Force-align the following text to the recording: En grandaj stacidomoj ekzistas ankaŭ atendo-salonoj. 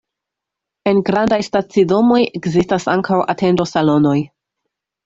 En 0.91 1.01
grandaj 1.09 1.39
stacidomoj 1.49 2.19
ekzistas 2.41 2.91
ankaŭ 2.99 3.21
atendo-salonoj. 3.37 4.19